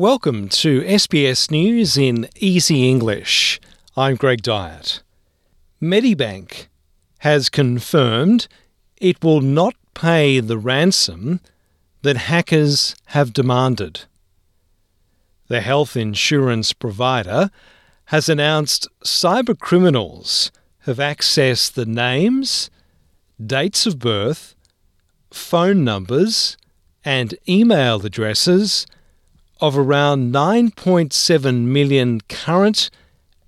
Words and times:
Welcome 0.00 0.48
to 0.60 0.80
SBS 0.80 1.50
News 1.50 1.98
in 1.98 2.26
Easy 2.36 2.88
English. 2.88 3.60
I'm 3.98 4.16
Greg 4.16 4.40
Dyett. 4.40 5.02
Medibank 5.78 6.68
has 7.18 7.50
confirmed 7.50 8.48
it 8.96 9.22
will 9.22 9.42
not 9.42 9.74
pay 9.92 10.40
the 10.40 10.56
ransom 10.56 11.40
that 12.00 12.16
hackers 12.16 12.96
have 13.08 13.34
demanded. 13.34 14.06
The 15.48 15.60
health 15.60 15.98
insurance 15.98 16.72
provider 16.72 17.50
has 18.06 18.30
announced 18.30 18.88
cybercriminals 19.04 20.50
have 20.86 20.96
accessed 20.96 21.74
the 21.74 21.84
names, 21.84 22.70
dates 23.38 23.84
of 23.84 23.98
birth, 23.98 24.54
phone 25.30 25.84
numbers, 25.84 26.56
and 27.04 27.34
email 27.46 28.06
addresses 28.06 28.86
of 29.60 29.76
around 29.76 30.32
9.7 30.32 31.62
million 31.64 32.20
current 32.28 32.90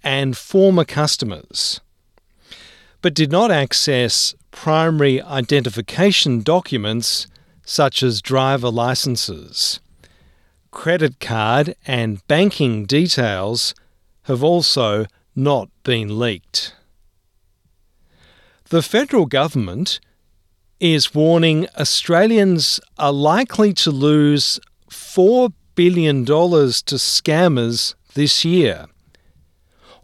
and 0.03 0.37
former 0.37 0.85
customers, 0.85 1.81
but 3.01 3.15
did 3.15 3.31
not 3.31 3.51
access 3.51 4.35
primary 4.51 5.21
identification 5.23 6.43
documents 6.43 7.27
such 7.65 8.03
as 8.03 8.21
driver 8.21 8.71
licenses. 8.71 9.81
Credit 10.71 11.19
card 11.21 11.75
and 11.87 12.27
banking 12.29 12.85
details 12.87 13.75
have 14.25 14.43
also 14.43 15.07
not 15.35 15.69
been 15.83 16.19
leaked. 16.19 16.75
The 18.69 18.83
federal 18.83 19.27
government 19.27 20.01
is 20.81 21.15
warning 21.15 21.69
Australians 21.79 22.81
are 22.99 23.13
likely 23.13 23.73
to 23.75 23.91
lose 23.91 24.59
$4 24.91 25.53
billion 25.75 26.25
dollars 26.25 26.83
to 26.83 26.97
scammers 26.97 27.95
this 28.15 28.45
year, 28.45 28.87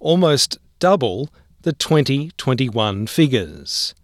almost 0.01 0.59
double 0.79 1.29
the 1.63 1.73
2021 1.73 3.07
figures. 3.07 3.95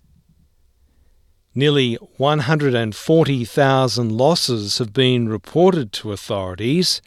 Nearly 1.54 1.94
140,000 2.16 4.12
losses 4.12 4.78
have 4.78 4.92
been 4.92 5.28
reported 5.28 5.92
to 5.92 6.10
authorities 6.12 7.00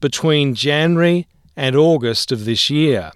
between 0.00 0.54
January 0.56 1.28
and 1.56 1.76
August 1.76 2.32
of 2.32 2.44
this 2.44 2.68
year, 2.68 3.12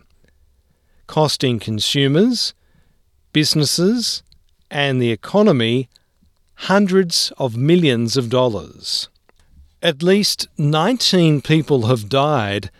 costing 1.08 1.58
consumers, 1.58 2.54
businesses, 3.32 4.22
and 4.70 5.02
the 5.02 5.10
economy 5.10 5.88
hundreds 6.54 7.32
of 7.38 7.56
millions 7.56 8.16
of 8.16 8.28
dollars. 8.30 9.08
At 9.82 10.02
least 10.02 10.48
19 10.58 11.40
people 11.40 11.86
have 11.86 12.08
died 12.08 12.70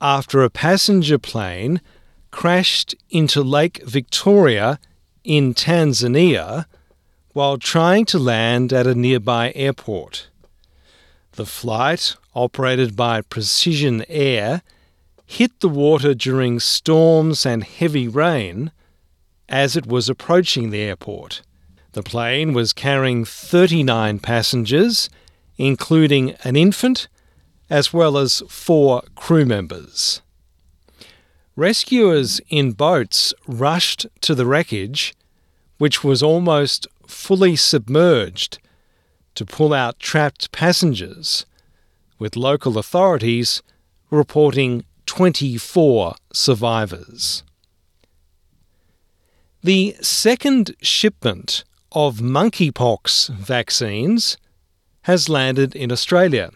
after 0.00 0.42
a 0.42 0.48
passenger 0.48 1.18
plane 1.18 1.82
crashed 2.30 2.94
into 3.10 3.42
Lake 3.42 3.82
Victoria 3.84 4.78
in 5.22 5.52
Tanzania 5.52 6.64
while 7.34 7.58
trying 7.58 8.06
to 8.06 8.18
land 8.18 8.72
at 8.72 8.86
a 8.86 8.94
nearby 8.94 9.52
airport. 9.54 10.28
The 11.32 11.44
flight, 11.44 12.16
operated 12.34 12.96
by 12.96 13.20
Precision 13.20 14.02
Air, 14.08 14.62
hit 15.26 15.60
the 15.60 15.68
water 15.68 16.14
during 16.14 16.58
storms 16.58 17.44
and 17.44 17.64
heavy 17.64 18.08
rain 18.08 18.72
as 19.46 19.76
it 19.76 19.84
was 19.84 20.08
approaching 20.08 20.70
the 20.70 20.80
airport. 20.80 21.42
The 21.92 22.02
plane 22.02 22.54
was 22.54 22.72
carrying 22.72 23.26
39 23.26 24.20
passengers, 24.20 25.10
including 25.58 26.32
an 26.44 26.56
infant, 26.56 27.08
as 27.68 27.92
well 27.92 28.16
as 28.16 28.42
four 28.48 29.02
crew 29.14 29.44
members. 29.44 30.22
Rescuers 31.56 32.40
in 32.48 32.72
boats 32.72 33.32
rushed 33.46 34.06
to 34.20 34.34
the 34.34 34.46
wreckage, 34.46 35.14
which 35.78 36.04
was 36.04 36.22
almost 36.22 36.86
fully 37.06 37.56
submerged 37.56 38.58
to 39.34 39.44
pull 39.44 39.72
out 39.72 39.98
trapped 39.98 40.52
passengers, 40.52 41.46
with 42.18 42.36
local 42.36 42.78
authorities 42.78 43.62
reporting 44.10 44.84
24 45.06 46.14
survivors. 46.32 47.42
The 49.62 49.96
second 50.00 50.74
shipment 50.80 51.64
of 51.92 52.18
monkeypox 52.18 53.30
vaccines 53.30 54.36
has 55.06 55.28
landed 55.28 55.72
in 55.76 55.92
Australia, 55.92 56.50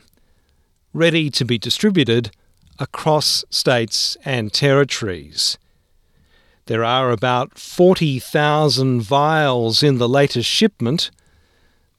ready 0.92 1.30
to 1.30 1.44
be 1.44 1.56
distributed 1.56 2.32
across 2.80 3.44
states 3.48 4.16
and 4.24 4.52
territories. 4.52 5.56
There 6.66 6.82
are 6.82 7.12
about 7.12 7.56
40,000 7.56 9.02
vials 9.02 9.84
in 9.84 9.98
the 9.98 10.08
latest 10.08 10.48
shipment, 10.48 11.12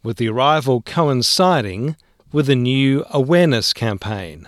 with 0.03 0.17
the 0.17 0.27
arrival 0.27 0.81
coinciding 0.81 1.95
with 2.33 2.49
a 2.49 2.55
new 2.55 3.05
awareness 3.11 3.71
campaign. 3.71 4.45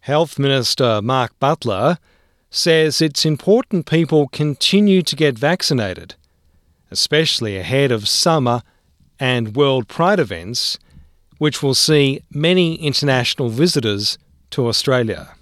Health 0.00 0.38
Minister 0.38 1.02
Mark 1.02 1.38
Butler 1.38 1.98
says 2.48 3.02
it's 3.02 3.26
important 3.26 3.84
people 3.84 4.26
continue 4.28 5.02
to 5.02 5.16
get 5.16 5.38
vaccinated, 5.38 6.14
especially 6.90 7.58
ahead 7.58 7.92
of 7.92 8.08
summer 8.08 8.62
and 9.22 9.54
World 9.54 9.86
Pride 9.86 10.18
events, 10.18 10.80
which 11.38 11.62
will 11.62 11.76
see 11.76 12.24
many 12.32 12.74
international 12.74 13.50
visitors 13.50 14.18
to 14.50 14.66
Australia. 14.66 15.36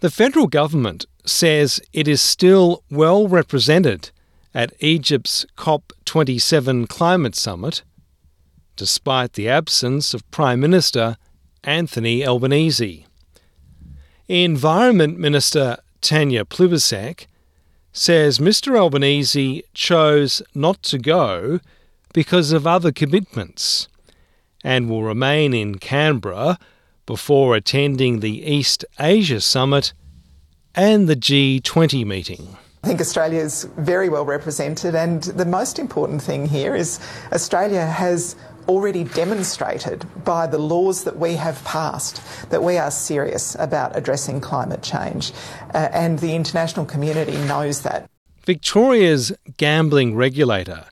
The 0.00 0.10
federal 0.10 0.46
government 0.46 1.06
says 1.24 1.80
it 1.94 2.06
is 2.06 2.20
still 2.20 2.84
well 2.90 3.26
represented 3.26 4.10
at 4.52 4.74
Egypt's 4.80 5.46
COP27 5.56 6.90
climate 6.90 7.34
summit, 7.34 7.84
despite 8.76 9.32
the 9.32 9.48
absence 9.48 10.12
of 10.12 10.30
Prime 10.30 10.60
Minister 10.60 11.16
Anthony 11.64 12.26
Albanese. 12.26 13.06
Environment 14.28 15.18
Minister 15.18 15.78
Tanya 16.02 16.44
Plibersek 16.44 17.28
says 17.94 18.38
Mr 18.38 18.78
Albanese 18.78 19.64
chose 19.72 20.42
not 20.54 20.82
to 20.82 20.98
go 20.98 21.60
because 22.12 22.52
of 22.52 22.66
other 22.66 22.92
commitments 22.92 23.88
and 24.62 24.88
will 24.88 25.02
remain 25.02 25.54
in 25.54 25.78
Canberra 25.78 26.58
before 27.06 27.56
attending 27.56 28.20
the 28.20 28.44
East 28.44 28.84
Asia 28.98 29.40
Summit 29.40 29.92
and 30.74 31.08
the 31.08 31.16
G20 31.16 32.06
meeting. 32.06 32.56
I 32.82 32.86
think 32.86 33.00
Australia 33.00 33.40
is 33.40 33.64
very 33.76 34.08
well 34.08 34.24
represented, 34.24 34.94
and 34.94 35.22
the 35.22 35.44
most 35.44 35.78
important 35.78 36.22
thing 36.22 36.46
here 36.46 36.74
is 36.74 36.98
Australia 37.32 37.84
has 37.84 38.36
already 38.68 39.04
demonstrated 39.04 40.06
by 40.24 40.46
the 40.46 40.58
laws 40.58 41.04
that 41.04 41.18
we 41.18 41.34
have 41.34 41.62
passed 41.64 42.22
that 42.50 42.62
we 42.62 42.78
are 42.78 42.90
serious 42.90 43.56
about 43.58 43.96
addressing 43.96 44.40
climate 44.40 44.82
change, 44.82 45.32
uh, 45.74 45.88
and 45.92 46.20
the 46.20 46.34
international 46.34 46.86
community 46.86 47.36
knows 47.48 47.82
that. 47.82 48.08
Victoria's 48.46 49.32
gambling 49.58 50.14
regulator 50.14 50.86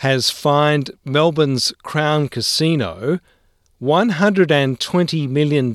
has 0.00 0.30
fined 0.30 0.90
Melbourne's 1.04 1.74
Crown 1.82 2.26
Casino 2.26 3.18
$120 3.82 5.28
million 5.28 5.74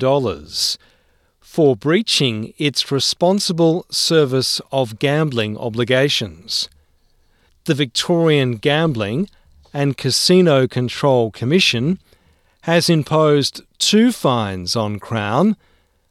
for 1.38 1.76
breaching 1.76 2.52
its 2.58 2.90
responsible 2.90 3.86
service 3.88 4.60
of 4.72 4.98
gambling 4.98 5.56
obligations. 5.56 6.68
The 7.66 7.74
Victorian 7.74 8.56
Gambling 8.56 9.30
and 9.72 9.96
Casino 9.96 10.66
Control 10.66 11.30
Commission 11.30 12.00
has 12.62 12.90
imposed 12.90 13.62
two 13.78 14.10
fines 14.10 14.74
on 14.74 14.98
Crown 14.98 15.56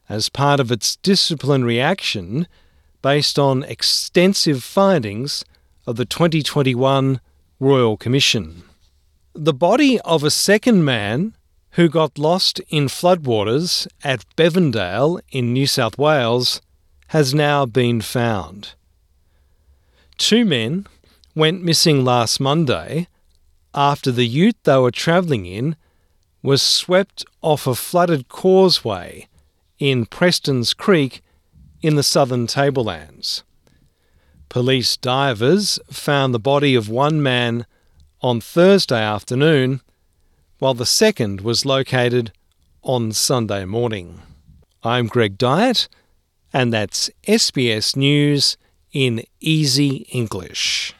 as 0.07 0.29
part 0.29 0.61
of 0.61 0.71
its 0.71 0.95
disciplinary 0.95 1.81
action 1.81 2.47
based 3.01 3.38
on 3.38 3.63
extensive 3.63 4.63
findings 4.63 5.44
of 5.85 5.97
the 5.97 6.06
2021 6.06 7.19
Royal 7.60 7.96
Commission. 7.96 8.63
The 9.34 9.54
body 9.54 10.00
of 10.02 10.24
a 10.24 10.31
second 10.31 10.84
man 10.84 11.34
who 11.72 11.88
got 11.88 12.18
lost 12.18 12.60
in 12.69 12.88
floodwaters 12.88 13.88
at 14.04 14.25
Bevendale 14.36 15.22
in 15.31 15.54
New 15.54 15.68
South 15.68 15.98
Wales, 15.98 16.62
has 17.07 17.34
now 17.34 17.66
been 17.66 18.02
found. 18.02 18.74
Two 20.18 20.44
men 20.44 20.88
went 21.34 21.63
missing 21.63 22.04
last 22.04 22.40
Monday 22.40 23.07
after 23.74 24.12
the 24.12 24.25
ute 24.25 24.57
they 24.63 24.78
were 24.78 24.92
travelling 24.92 25.46
in 25.46 25.75
was 26.42 26.62
swept 26.62 27.25
off 27.42 27.68
a 27.68 27.75
flooded 27.75 28.30
causeway 28.30 29.28
in 29.80 30.06
Preston's 30.06 30.74
Creek 30.74 31.22
in 31.81 31.96
the 31.96 32.04
southern 32.04 32.48
tablelands. 32.48 33.44
Police 34.56 34.96
divers 34.96 35.80
found 35.92 36.34
the 36.34 36.40
body 36.40 36.75
of 36.75 36.88
one 36.88 37.22
man 37.22 37.66
on 38.22 38.40
Thursday 38.40 39.02
afternoon 39.02 39.81
while 40.60 40.74
the 40.74 40.86
second 40.86 41.42
was 41.42 41.66
located 41.66 42.31
on 42.81 43.12
Sunday 43.12 43.66
morning. 43.66 44.22
I'm 44.81 45.07
Greg 45.07 45.38
Dyett, 45.38 45.90
and 46.54 46.72
that's 46.72 47.10
SBS 47.28 47.98
News 47.98 48.56
in 48.94 49.25
easy 49.42 50.07
English. 50.13 50.94